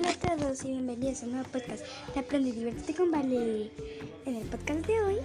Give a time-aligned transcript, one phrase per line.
[0.00, 3.70] todos y bienvenidos a un nuevo podcast de Aprende y Divertirte con Vale.
[4.24, 5.16] En el podcast de hoy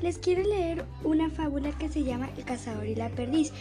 [0.00, 3.52] les quiero leer una fábula que se llama El cazador y la perdiz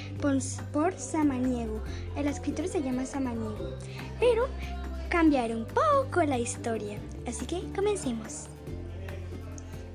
[0.71, 1.83] por Samaniego.
[2.15, 3.75] El escritor se llama Samaniego,
[4.21, 4.47] pero
[5.09, 6.99] cambiaré un poco la historia.
[7.27, 8.45] Así que comencemos.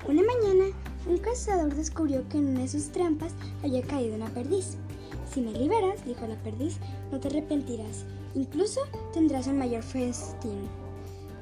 [0.07, 0.60] Una mañana,
[1.07, 3.33] un cazador descubrió que en una de sus trampas
[3.63, 4.77] había caído una perdiz.
[5.33, 6.77] Si me liberas, dijo la perdiz,
[7.11, 8.05] no te arrepentirás.
[8.35, 8.81] Incluso
[9.13, 10.67] tendrás un mayor festín.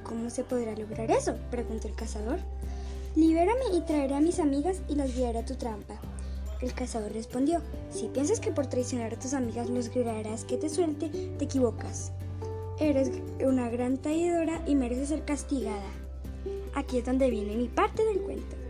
[0.03, 1.35] ¿Cómo se podrá lograr eso?
[1.51, 2.39] preguntó el cazador.
[3.15, 5.99] Libérame y traeré a mis amigas y las guiaré a tu trampa.
[6.61, 11.09] El cazador respondió, si piensas que por traicionar a tus amigas lograrás que te suelte,
[11.09, 12.11] te equivocas.
[12.79, 13.11] Eres
[13.43, 15.89] una gran traidora y mereces ser castigada.
[16.75, 18.68] Aquí es donde viene mi parte del cuento.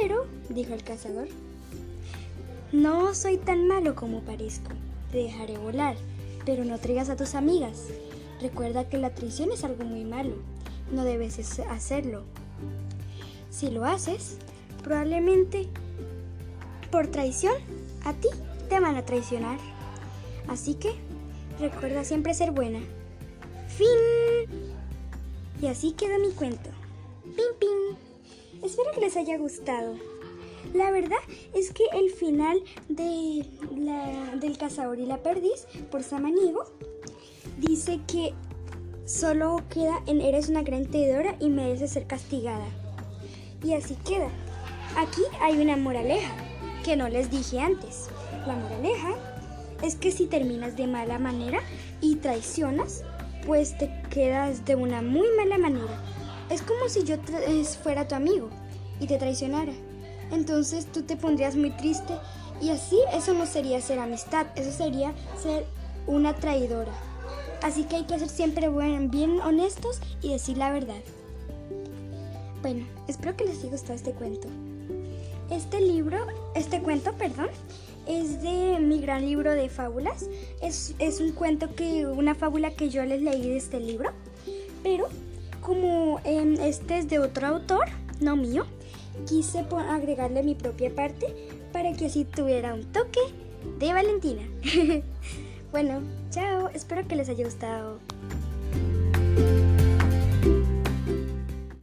[0.00, 1.28] Pero, dijo el cazador,
[2.72, 4.70] no soy tan malo como parezco.
[5.12, 5.96] Te dejaré volar,
[6.44, 7.84] pero no traigas a tus amigas.
[8.40, 10.34] Recuerda que la traición es algo muy malo.
[10.92, 11.38] No debes
[11.70, 12.24] hacerlo.
[13.50, 14.38] Si lo haces,
[14.82, 15.68] probablemente
[16.90, 17.54] por traición
[18.04, 18.28] a ti
[18.68, 19.58] te van a traicionar.
[20.48, 20.92] Así que
[21.58, 22.80] recuerda siempre ser buena.
[23.68, 23.86] Fin.
[25.60, 26.70] Y así queda mi cuento.
[27.24, 28.05] Pim, pim.
[28.66, 29.94] Espero que les haya gustado.
[30.74, 31.18] La verdad
[31.54, 33.46] es que el final de
[34.40, 36.64] del cazador y la perdiz por Samaniego
[37.58, 38.34] dice que
[39.04, 42.66] solo queda en eres una gran traidora y mereces ser castigada.
[43.62, 44.30] Y así queda.
[44.96, 46.34] Aquí hay una moraleja
[46.84, 48.08] que no les dije antes.
[48.48, 49.14] La moraleja
[49.84, 51.60] es que si terminas de mala manera
[52.00, 53.04] y traicionas,
[53.46, 56.15] pues te quedas de una muy mala manera.
[56.50, 57.16] Es como si yo
[57.82, 58.50] fuera tu amigo
[59.00, 59.72] y te traicionara
[60.30, 62.14] entonces tú te pondrías muy triste
[62.60, 65.66] y así eso no sería ser amistad, eso sería ser
[66.06, 66.92] una traidora.
[67.62, 71.00] Así que hay que ser siempre bien honestos y decir la verdad.
[72.62, 74.48] Bueno, espero que les haya gustado este cuento.
[75.50, 76.18] Este libro,
[76.54, 77.48] este cuento, perdón,
[78.06, 80.26] es de mi gran libro de fábulas.
[80.62, 84.10] Es, un cuento que, una fábula que yo les leí de este libro.
[84.82, 85.08] Pero
[85.66, 87.86] como este es de otro autor,
[88.20, 88.66] no mío,
[89.26, 91.26] quise agregarle mi propia parte
[91.72, 93.18] para que así tuviera un toque
[93.80, 94.42] de Valentina.
[95.72, 97.98] bueno, chao, espero que les haya gustado.